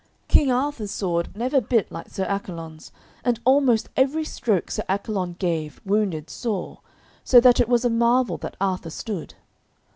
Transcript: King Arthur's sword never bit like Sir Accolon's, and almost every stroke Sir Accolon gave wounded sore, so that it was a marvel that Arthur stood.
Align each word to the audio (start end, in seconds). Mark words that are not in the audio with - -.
King 0.27 0.51
Arthur's 0.51 0.89
sword 0.89 1.29
never 1.37 1.61
bit 1.61 1.91
like 1.91 2.09
Sir 2.09 2.23
Accolon's, 2.23 2.91
and 3.23 3.39
almost 3.45 3.89
every 3.95 4.23
stroke 4.23 4.71
Sir 4.71 4.81
Accolon 4.89 5.33
gave 5.37 5.79
wounded 5.85 6.27
sore, 6.27 6.79
so 7.23 7.39
that 7.39 7.59
it 7.59 7.69
was 7.69 7.85
a 7.85 7.89
marvel 7.91 8.37
that 8.39 8.57
Arthur 8.59 8.89
stood. 8.89 9.35